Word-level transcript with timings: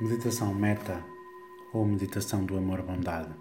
Meditação 0.00 0.54
meta 0.54 1.04
ou 1.72 1.84
meditação 1.84 2.46
do 2.46 2.56
amor-bondade. 2.56 3.34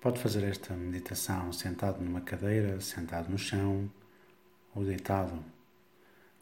Pode 0.00 0.18
fazer 0.18 0.42
esta 0.42 0.74
meditação 0.74 1.52
sentado 1.52 2.02
numa 2.02 2.20
cadeira, 2.20 2.80
sentado 2.80 3.30
no 3.30 3.38
chão 3.38 3.88
ou 4.74 4.84
deitado. 4.84 5.40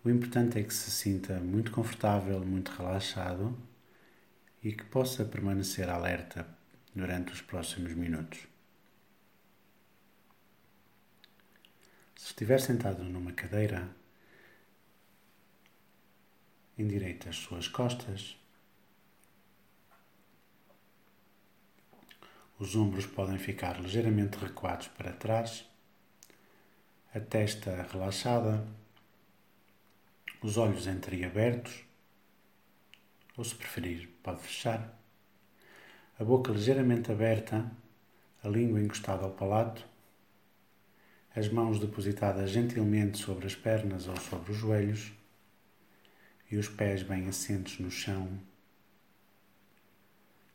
O 0.02 0.08
importante 0.08 0.58
é 0.58 0.62
que 0.62 0.72
se 0.72 0.90
sinta 0.90 1.38
muito 1.38 1.70
confortável, 1.70 2.40
muito 2.40 2.70
relaxado 2.70 3.54
e 4.64 4.72
que 4.72 4.84
possa 4.84 5.26
permanecer 5.26 5.90
alerta 5.90 6.48
durante 6.94 7.30
os 7.30 7.42
próximos 7.42 7.92
minutos. 7.92 8.38
Se 12.16 12.28
estiver 12.28 12.58
sentado 12.58 13.04
numa 13.04 13.32
cadeira, 13.32 13.97
endireite 16.78 17.28
as 17.28 17.36
suas 17.36 17.66
costas. 17.66 18.36
Os 22.58 22.74
ombros 22.74 23.06
podem 23.06 23.38
ficar 23.38 23.80
ligeiramente 23.80 24.38
recuados 24.38 24.88
para 24.88 25.12
trás, 25.12 25.64
a 27.14 27.20
testa 27.20 27.86
relaxada, 27.92 28.66
os 30.42 30.56
olhos 30.56 30.86
entreabertos, 30.86 31.84
ou 33.36 33.44
se 33.44 33.54
preferir, 33.54 34.08
pode 34.22 34.40
fechar, 34.40 34.96
a 36.18 36.24
boca 36.24 36.50
ligeiramente 36.50 37.12
aberta, 37.12 37.70
a 38.42 38.48
língua 38.48 38.80
encostada 38.80 39.24
ao 39.24 39.30
palato, 39.30 39.84
as 41.34 41.48
mãos 41.48 41.78
depositadas 41.78 42.50
gentilmente 42.50 43.18
sobre 43.18 43.46
as 43.46 43.54
pernas 43.54 44.08
ou 44.08 44.16
sobre 44.16 44.50
os 44.50 44.58
joelhos 44.58 45.17
e 46.50 46.56
os 46.56 46.68
pés 46.68 47.02
bem 47.02 47.28
assentos 47.28 47.78
no 47.78 47.90
chão. 47.90 48.40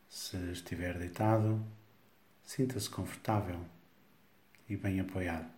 Se 0.10 0.38
estiver 0.52 0.98
deitado, 0.98 1.64
sinta-se 2.44 2.90
confortável 2.90 3.60
e 4.70 4.76
bem 4.76 5.00
apoiado. 5.00 5.52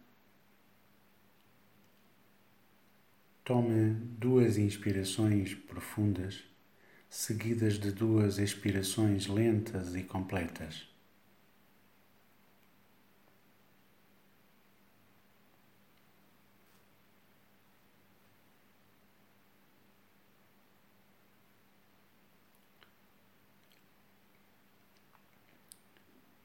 Tome 3.44 3.94
duas 4.18 4.58
inspirações 4.58 5.54
profundas, 5.54 6.44
seguidas 7.10 7.80
de 7.80 7.92
duas 7.92 8.40
expirações 8.40 9.28
lentas 9.28 9.96
e 9.96 10.04
completas. 10.04 10.95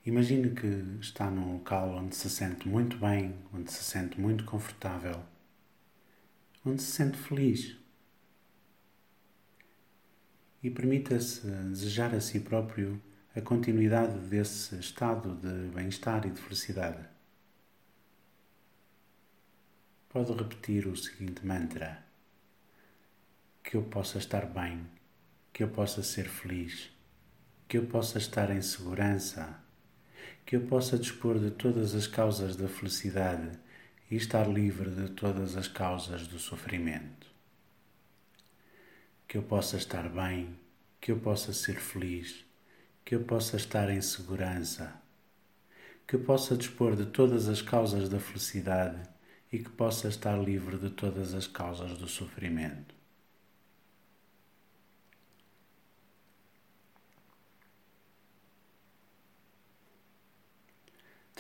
Imagine 0.07 0.55
que 0.55 0.67
está 0.99 1.31
num 1.31 1.53
local 1.53 1.91
onde 1.91 2.17
se 2.17 2.31
sente 2.31 2.67
muito 2.67 2.97
bem, 2.97 3.35
onde 3.53 3.71
se 3.71 3.85
sente 3.85 4.19
muito 4.19 4.47
confortável, 4.47 5.23
onde 6.65 6.81
se 6.81 6.93
sente 6.93 7.19
feliz. 7.19 7.77
E 10.63 10.71
permita-se 10.71 11.47
desejar 11.47 12.15
a 12.15 12.21
si 12.21 12.41
próprio 12.41 13.01
a 13.37 13.43
continuidade 13.43 14.19
desse 14.21 14.75
estado 14.77 15.37
de 15.37 15.69
bem-estar 15.75 16.27
e 16.27 16.31
de 16.31 16.41
felicidade. 16.41 17.07
Pode 20.09 20.33
repetir 20.33 20.87
o 20.87 20.97
seguinte 20.97 21.45
mantra: 21.45 22.03
Que 23.63 23.77
eu 23.77 23.83
possa 23.83 24.17
estar 24.17 24.47
bem, 24.47 24.87
que 25.53 25.63
eu 25.63 25.69
possa 25.69 26.03
ser 26.03 26.27
feliz, 26.27 26.91
que 27.69 27.77
eu 27.77 27.87
possa 27.87 28.17
estar 28.17 28.51
em 28.51 28.63
segurança 28.63 29.69
que 30.45 30.57
eu 30.57 30.63
possa 30.63 30.99
dispor 30.99 31.39
de 31.39 31.51
todas 31.51 31.95
as 31.95 32.07
causas 32.07 32.57
da 32.57 32.69
felicidade 32.69 33.51
e 34.11 34.17
estar 34.17 34.49
livre 34.49 34.91
de 34.91 35.11
todas 35.11 35.57
as 35.57 35.69
causas 35.69 36.27
do 36.27 36.39
sofrimento. 36.39 37.29
Que 39.29 39.39
eu 39.39 39.43
possa 39.43 39.77
estar 39.77 40.09
bem, 40.09 40.59
que 41.01 41.13
eu 41.13 41.19
possa 41.19 41.53
ser 41.53 41.81
feliz, 41.81 42.45
que 43.05 43.15
eu 43.15 43.23
possa 43.23 43.57
estar 43.57 43.89
em 43.91 44.01
segurança, 44.01 44.93
que 46.07 46.17
eu 46.17 46.21
possa 46.21 46.57
dispor 46.57 46.97
de 46.97 47.07
todas 47.07 47.49
as 47.49 47.63
causas 47.63 48.09
da 48.09 48.19
felicidade 48.19 49.01
e 49.53 49.59
que 49.59 49.71
possa 49.71 50.09
estar 50.09 50.37
livre 50.37 50.77
de 50.77 50.91
todas 50.91 51.35
as 51.35 51.47
causas 51.47 51.97
do 51.97 52.09
sofrimento. 52.09 53.00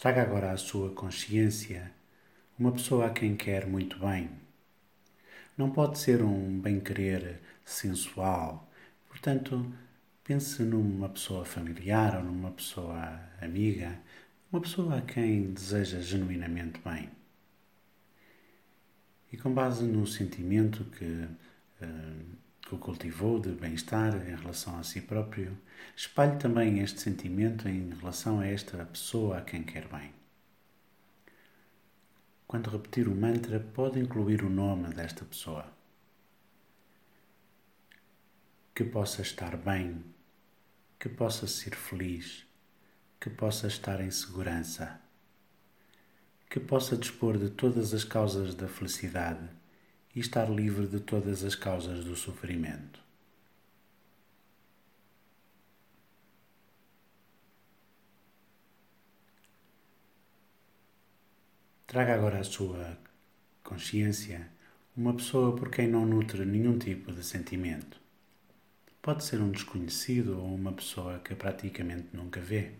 Traga 0.00 0.22
agora 0.22 0.52
à 0.52 0.56
sua 0.56 0.88
consciência 0.94 1.92
uma 2.58 2.72
pessoa 2.72 3.08
a 3.08 3.10
quem 3.10 3.36
quer 3.36 3.66
muito 3.66 3.98
bem. 3.98 4.30
Não 5.58 5.70
pode 5.70 5.98
ser 5.98 6.22
um 6.22 6.58
bem-querer 6.58 7.38
sensual, 7.66 8.66
portanto, 9.10 9.70
pense 10.24 10.62
numa 10.62 11.10
pessoa 11.10 11.44
familiar 11.44 12.16
ou 12.16 12.24
numa 12.24 12.50
pessoa 12.50 13.20
amiga, 13.42 14.00
uma 14.50 14.62
pessoa 14.62 14.96
a 14.96 15.02
quem 15.02 15.52
deseja 15.52 16.00
genuinamente 16.00 16.80
bem. 16.82 17.10
E 19.30 19.36
com 19.36 19.52
base 19.52 19.84
no 19.84 20.06
sentimento 20.06 20.82
que 20.96 21.04
uh, 21.04 22.24
que 22.70 22.78
cultivou 22.78 23.40
de 23.40 23.50
bem-estar 23.50 24.14
em 24.28 24.36
relação 24.36 24.78
a 24.78 24.84
si 24.84 25.00
próprio, 25.00 25.58
espalhe 25.96 26.38
também 26.38 26.78
este 26.78 27.00
sentimento 27.00 27.68
em 27.68 27.90
relação 27.92 28.38
a 28.38 28.46
esta 28.46 28.84
pessoa 28.86 29.38
a 29.38 29.40
quem 29.40 29.64
quer 29.64 29.88
bem. 29.88 30.12
Quando 32.46 32.70
repetir 32.70 33.08
o 33.08 33.14
mantra, 33.14 33.58
pode 33.58 33.98
incluir 33.98 34.44
o 34.44 34.48
nome 34.48 34.94
desta 34.94 35.24
pessoa. 35.24 35.66
Que 38.72 38.84
possa 38.84 39.20
estar 39.20 39.56
bem, 39.56 40.04
que 40.96 41.08
possa 41.08 41.48
ser 41.48 41.74
feliz, 41.74 42.46
que 43.18 43.30
possa 43.30 43.66
estar 43.66 44.00
em 44.00 44.12
segurança, 44.12 45.00
que 46.48 46.60
possa 46.60 46.96
dispor 46.96 47.36
de 47.36 47.50
todas 47.50 47.92
as 47.92 48.04
causas 48.04 48.54
da 48.54 48.68
felicidade 48.68 49.59
e 50.14 50.20
estar 50.20 50.50
livre 50.50 50.86
de 50.86 51.00
todas 51.00 51.44
as 51.44 51.54
causas 51.54 52.04
do 52.04 52.16
sofrimento. 52.16 53.00
Traga 61.86 62.14
agora 62.14 62.38
à 62.38 62.44
sua 62.44 62.96
consciência 63.64 64.48
uma 64.96 65.14
pessoa 65.14 65.56
por 65.56 65.70
quem 65.70 65.88
não 65.88 66.04
nutre 66.06 66.44
nenhum 66.44 66.78
tipo 66.78 67.12
de 67.12 67.24
sentimento. 67.24 68.00
Pode 69.02 69.24
ser 69.24 69.40
um 69.40 69.50
desconhecido 69.50 70.38
ou 70.38 70.54
uma 70.54 70.72
pessoa 70.72 71.18
que 71.20 71.34
praticamente 71.34 72.08
nunca 72.12 72.40
vê. 72.40 72.72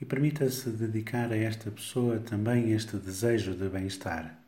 E 0.00 0.04
permita-se 0.06 0.70
dedicar 0.70 1.30
a 1.30 1.36
esta 1.36 1.70
pessoa 1.70 2.18
também 2.18 2.72
este 2.72 2.96
desejo 2.96 3.54
de 3.54 3.68
bem-estar. 3.68 4.38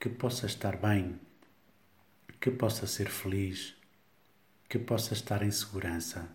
Que 0.00 0.08
possa 0.08 0.46
estar 0.46 0.76
bem, 0.76 1.20
que 2.40 2.50
possa 2.50 2.86
ser 2.86 3.10
feliz, 3.10 3.76
que 4.68 4.78
possa 4.78 5.12
estar 5.12 5.42
em 5.42 5.50
segurança, 5.50 6.26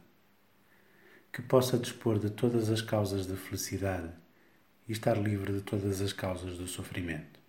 que 1.32 1.42
possa 1.42 1.80
dispor 1.80 2.20
de 2.20 2.30
todas 2.30 2.70
as 2.70 2.82
causas 2.82 3.26
da 3.26 3.36
felicidade 3.36 4.12
e 4.88 4.92
estar 4.92 5.18
livre 5.18 5.54
de 5.54 5.62
todas 5.62 6.00
as 6.00 6.14
causas 6.14 6.58
do 6.58 6.68
sofrimento. 6.68 7.40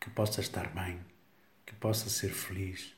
Que 0.00 0.10
possa 0.10 0.40
estar 0.40 0.68
bem 0.74 1.13
que 1.74 1.80
possa 1.80 2.08
ser 2.08 2.30
feliz, 2.30 2.94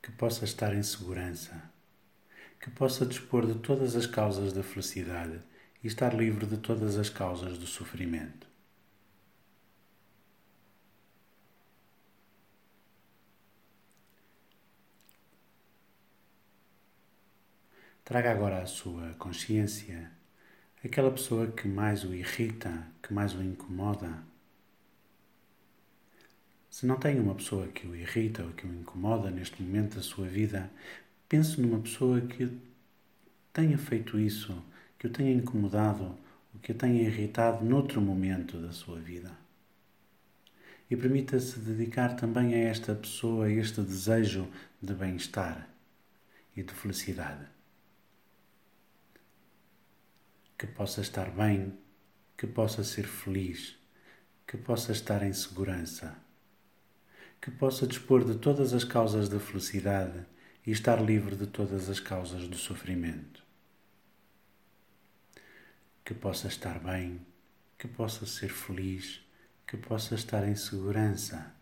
que 0.00 0.12
possa 0.12 0.44
estar 0.44 0.72
em 0.72 0.82
segurança, 0.82 1.70
que 2.60 2.70
possa 2.70 3.04
dispor 3.04 3.44
de 3.44 3.58
todas 3.58 3.96
as 3.96 4.06
causas 4.06 4.52
da 4.52 4.62
felicidade 4.62 5.40
e 5.82 5.88
estar 5.88 6.14
livre 6.14 6.46
de 6.46 6.56
todas 6.56 6.96
as 6.96 7.10
causas 7.10 7.58
do 7.58 7.66
sofrimento. 7.66 8.46
Traga 18.04 18.30
agora 18.30 18.62
à 18.62 18.66
sua 18.66 19.14
consciência 19.14 20.12
aquela 20.84 21.10
pessoa 21.10 21.50
que 21.50 21.66
mais 21.66 22.04
o 22.04 22.14
irrita, 22.14 22.86
que 23.02 23.12
mais 23.12 23.34
o 23.34 23.42
incomoda 23.42 24.22
se 26.76 26.84
não 26.84 26.98
tem 26.98 27.18
uma 27.18 27.34
pessoa 27.34 27.68
que 27.68 27.86
o 27.86 27.96
irrita 27.96 28.44
ou 28.44 28.52
que 28.52 28.66
o 28.66 28.70
incomoda 28.70 29.30
neste 29.30 29.62
momento 29.62 29.96
da 29.96 30.02
sua 30.02 30.26
vida, 30.26 30.70
pense 31.26 31.58
numa 31.58 31.80
pessoa 31.80 32.20
que 32.20 32.50
tenha 33.50 33.78
feito 33.78 34.20
isso 34.20 34.62
que 34.98 35.06
o 35.06 35.10
tenha 35.10 35.32
incomodado, 35.32 36.18
o 36.54 36.58
que 36.58 36.72
o 36.72 36.74
tenha 36.74 37.00
irritado 37.02 37.64
noutro 37.64 37.98
momento 37.98 38.60
da 38.60 38.72
sua 38.72 39.00
vida. 39.00 39.32
E 40.90 40.94
permita-se 40.94 41.58
dedicar 41.60 42.14
também 42.14 42.52
a 42.52 42.58
esta 42.68 42.94
pessoa 42.94 43.50
este 43.50 43.80
desejo 43.80 44.46
de 44.82 44.92
bem-estar 44.92 45.66
e 46.54 46.62
de 46.62 46.74
felicidade. 46.74 47.46
Que 50.58 50.66
possa 50.66 51.00
estar 51.00 51.30
bem, 51.30 51.72
que 52.36 52.46
possa 52.46 52.84
ser 52.84 53.06
feliz, 53.06 53.78
que 54.46 54.58
possa 54.58 54.92
estar 54.92 55.22
em 55.22 55.32
segurança, 55.32 56.25
que 57.40 57.50
possa 57.50 57.86
dispor 57.86 58.24
de 58.24 58.38
todas 58.38 58.72
as 58.72 58.84
causas 58.84 59.28
da 59.28 59.38
felicidade 59.38 60.26
e 60.66 60.70
estar 60.70 61.00
livre 61.00 61.36
de 61.36 61.46
todas 61.46 61.88
as 61.88 62.00
causas 62.00 62.48
do 62.48 62.56
sofrimento. 62.56 63.44
Que 66.04 66.14
possa 66.14 66.48
estar 66.48 66.78
bem, 66.78 67.20
que 67.78 67.86
possa 67.86 68.26
ser 68.26 68.48
feliz, 68.48 69.20
que 69.66 69.76
possa 69.76 70.14
estar 70.14 70.46
em 70.46 70.54
segurança, 70.54 71.54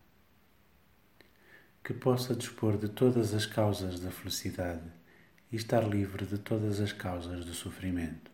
que 1.82 1.92
possa 1.92 2.34
dispor 2.34 2.78
de 2.78 2.88
todas 2.88 3.34
as 3.34 3.44
causas 3.44 4.00
da 4.00 4.10
felicidade 4.10 4.90
e 5.52 5.56
estar 5.56 5.82
livre 5.86 6.24
de 6.24 6.38
todas 6.38 6.80
as 6.80 6.92
causas 6.92 7.44
do 7.44 7.52
sofrimento. 7.52 8.33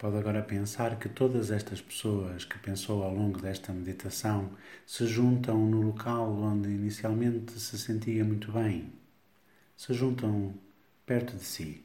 Pode 0.00 0.16
agora 0.16 0.42
pensar 0.42 0.98
que 0.98 1.10
todas 1.10 1.50
estas 1.50 1.82
pessoas 1.82 2.46
que 2.46 2.58
pensou 2.58 3.02
ao 3.02 3.14
longo 3.14 3.38
desta 3.38 3.70
meditação 3.70 4.50
se 4.86 5.06
juntam 5.06 5.58
no 5.66 5.82
local 5.82 6.32
onde 6.40 6.70
inicialmente 6.70 7.60
se 7.60 7.78
sentia 7.78 8.24
muito 8.24 8.50
bem, 8.50 8.90
se 9.76 9.92
juntam 9.92 10.54
perto 11.04 11.36
de 11.36 11.44
si. 11.44 11.84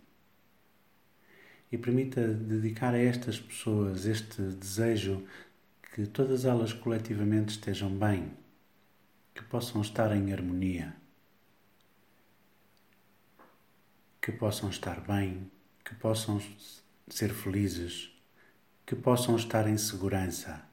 E 1.69 1.77
permita 1.77 2.25
dedicar 2.25 2.93
a 2.93 2.97
estas 2.97 3.37
pessoas 3.37 4.05
este 4.05 4.41
desejo 4.43 5.21
que 5.93 6.07
todas 6.07 6.45
elas 6.45 6.71
coletivamente 6.71 7.55
estejam 7.55 7.89
bem, 7.89 8.31
que 9.33 9.43
possam 9.43 9.81
estar 9.81 10.15
em 10.15 10.31
harmonia, 10.31 10.95
que 14.21 14.31
possam 14.31 14.69
estar 14.69 15.01
bem, 15.01 15.51
que 15.83 15.93
possam 15.95 16.39
ser 17.07 17.31
felizes, 17.33 18.11
que 18.85 18.95
possam 18.95 19.35
estar 19.35 19.67
em 19.67 19.77
segurança, 19.77 20.63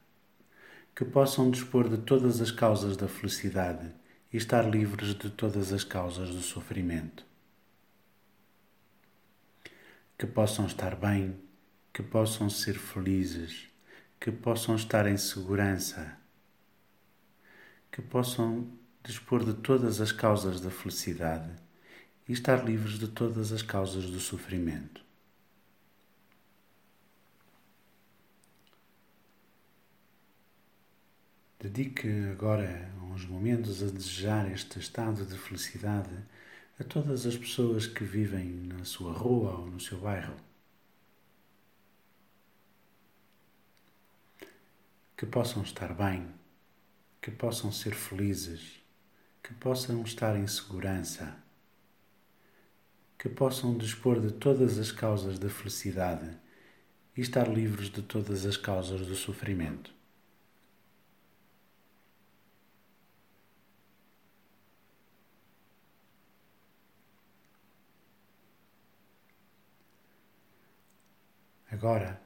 que 0.95 1.05
possam 1.05 1.51
dispor 1.51 1.89
de 1.89 1.99
todas 1.99 2.41
as 2.41 2.51
causas 2.51 2.97
da 2.97 3.07
felicidade 3.07 3.95
e 4.33 4.39
estar 4.39 4.63
livres 4.63 5.15
de 5.15 5.29
todas 5.29 5.73
as 5.73 5.85
causas 5.85 6.31
do 6.31 6.41
sofrimento. 6.41 7.25
Que 10.17 10.27
possam 10.27 10.67
estar 10.67 10.97
bem, 10.97 11.39
que 11.93 12.03
possam 12.03 12.49
ser 12.49 12.79
felizes, 12.79 13.69
que 14.19 14.33
possam 14.33 14.75
estar 14.75 15.07
em 15.07 15.19
segurança, 15.19 16.17
que 17.91 18.01
possam 18.01 18.71
dispor 19.05 19.45
de 19.45 19.53
todas 19.53 20.01
as 20.01 20.13
causas 20.13 20.63
da 20.63 20.71
felicidade 20.71 21.51
e 22.27 22.33
estar 22.33 22.65
livres 22.65 22.99
de 22.99 23.09
todas 23.09 23.53
as 23.53 23.61
causas 23.61 24.07
do 24.07 24.19
sofrimento. 24.19 25.12
Dedique 31.63 32.09
agora 32.33 32.93
uns 33.05 33.25
momentos 33.25 33.85
a 33.85 33.87
desejar 33.87 34.51
este 34.51 34.81
estado 34.81 35.25
de 35.25 35.39
felicidade 35.39 36.11
a 36.77 36.83
todas 36.83 37.25
as 37.25 37.37
pessoas 37.37 37.87
que 37.87 38.03
vivem 38.03 38.47
na 38.67 38.85
sua 38.85 39.13
rua 39.13 39.53
ou 39.61 39.67
no 39.69 39.79
seu 39.79 40.01
bairro. 40.01 40.35
Que 45.17 45.25
possam 45.25 45.63
estar 45.63 45.95
bem, 45.95 46.27
que 47.21 47.31
possam 47.31 47.71
ser 47.71 47.95
felizes, 47.95 48.83
que 49.41 49.55
possam 49.55 50.03
estar 50.03 50.35
em 50.35 50.49
segurança, 50.49 51.33
que 53.17 53.29
possam 53.29 53.79
dispor 53.79 54.21
de 54.21 54.33
todas 54.33 54.81
as 54.81 54.91
causas 54.91 55.39
da 55.39 55.49
felicidade 55.49 56.29
e 57.17 57.21
estar 57.21 57.47
livres 57.47 57.89
de 57.89 58.03
todas 58.03 58.45
as 58.45 58.57
causas 58.57 59.07
do 59.07 59.15
sofrimento. 59.15 60.02
Agora, 71.73 72.21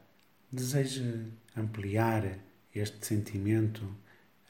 deseja 0.50 1.04
ampliar 1.56 2.36
este 2.74 3.06
sentimento, 3.06 3.96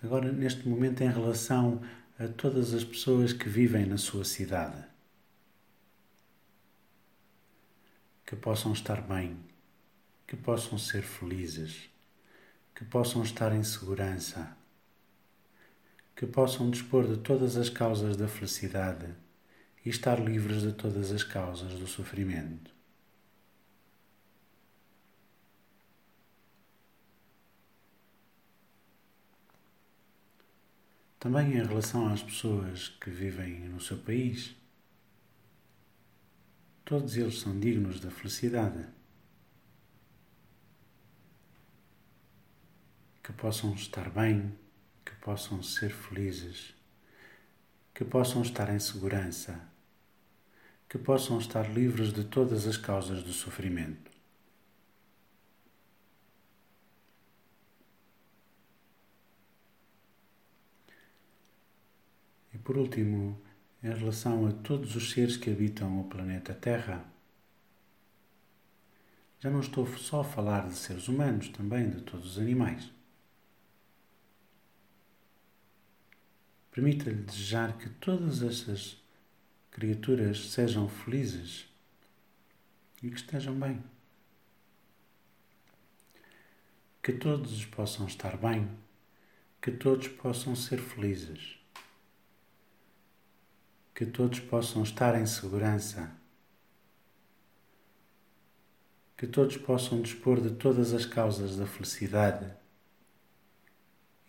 agora 0.03 0.33
neste 0.33 0.67
momento, 0.67 1.03
em 1.03 1.11
relação 1.11 1.83
a 2.19 2.27
todas 2.27 2.73
as 2.73 2.83
pessoas 2.83 3.35
que 3.35 3.47
vivem 3.47 3.85
na 3.85 3.99
sua 3.99 4.25
cidade. 4.25 4.83
Que 8.25 8.35
possam 8.35 8.73
estar 8.73 9.03
bem, 9.03 9.39
que 10.27 10.35
possam 10.35 10.79
ser 10.79 11.03
felizes, 11.03 11.91
que 12.75 12.87
possam 12.87 13.23
estar 13.23 13.55
em 13.55 13.63
segurança, 13.63 14.57
que 16.17 16.27
possam 16.27 16.71
dispor 16.71 17.07
de 17.07 17.19
todas 17.19 17.59
as 17.59 17.69
causas 17.69 18.17
da 18.17 18.27
felicidade 18.27 19.15
e 19.85 19.91
estar 19.91 20.19
livres 20.19 20.63
de 20.63 20.73
todas 20.73 21.13
as 21.13 21.23
causas 21.23 21.75
do 21.75 21.87
sofrimento. 21.87 22.76
Também 31.19 31.57
em 31.57 31.65
relação 31.65 32.13
às 32.13 32.23
pessoas 32.23 32.89
que 32.89 33.09
vivem 33.09 33.61
no 33.69 33.81
seu 33.81 33.97
país, 33.97 34.55
todos 36.85 37.17
eles 37.17 37.41
são 37.41 37.59
dignos 37.59 38.01
da 38.01 38.11
felicidade. 38.11 38.87
Que 43.23 43.33
possam 43.33 43.75
estar 43.75 44.11
bem, 44.11 44.55
que 45.05 45.15
possam 45.17 45.63
ser 45.63 45.91
felizes, 45.91 46.75
que 47.95 48.05
possam 48.05 48.43
estar 48.43 48.73
em 48.73 48.79
segurança, 48.79 49.59
que 50.89 50.99
possam 50.99 51.39
estar 51.39 51.73
livres 51.73 52.13
de 52.13 52.25
todas 52.25 52.67
as 52.67 52.77
causas 52.77 53.23
do 53.23 53.33
sofrimento. 53.33 54.16
Por 62.67 62.77
último, 62.77 63.41
em 63.81 63.95
relação 63.95 64.45
a 64.49 64.53
todos 64.53 64.97
os 64.97 65.13
seres 65.13 65.37
que 65.37 65.49
habitam 65.49 66.01
o 66.01 66.09
planeta 66.09 66.53
Terra, 66.53 67.07
já 69.39 69.49
não 69.49 69.61
estou 69.61 69.87
só 69.97 70.23
a 70.23 70.25
falar 70.25 70.67
de 70.67 70.75
seres 70.75 71.07
humanos, 71.07 71.49
também 71.51 71.89
de 71.89 72.01
todos 72.01 72.33
os 72.33 72.39
animais. 72.41 72.91
Permita-lhe 76.73 77.15
desejar 77.15 77.79
que 77.79 77.89
todas 77.89 78.43
essas 78.43 79.01
criaturas 79.71 80.51
sejam 80.51 80.89
felizes 80.89 81.69
e 83.01 83.09
que 83.09 83.17
estejam 83.17 83.55
bem. 83.55 83.81
Que 87.01 87.13
todos 87.13 87.65
possam 87.67 88.09
estar 88.09 88.37
bem, 88.37 88.69
que 89.63 89.71
todos 89.71 90.09
possam 90.09 90.57
ser 90.57 90.81
felizes 90.81 91.65
que 93.97 94.05
todos 94.05 94.41
possam 94.41 94.83
estar 94.83 95.19
em 95.19 95.25
segurança, 95.25 96.15
que 99.17 99.27
todos 99.27 99.57
possam 99.57 100.03
dispor 100.03 100.39
de 100.39 100.51
todas 100.51 100.93
as 100.93 101.07
causas 101.07 101.57
da 101.57 101.67
felicidade 101.67 102.55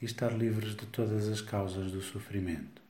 e 0.02 0.06
estar 0.06 0.30
livres 0.30 0.74
de 0.74 0.86
todas 0.86 1.28
as 1.28 1.42
causas 1.42 1.92
do 1.92 2.02
sofrimento. 2.02 2.82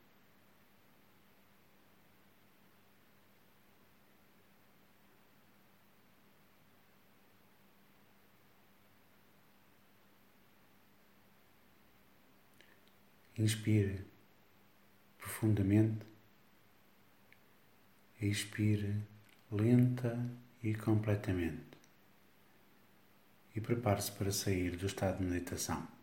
Inspire 13.36 14.06
profundamente 15.18 16.06
expire 18.22 18.96
lenta 19.52 20.20
e 20.64 20.74
completamente. 20.74 21.78
E 23.56 23.62
prepare-se 23.62 24.12
para 24.12 24.32
sair 24.32 24.76
do 24.76 24.86
estado 24.86 25.20
de 25.20 25.26
meditação. 25.26 25.97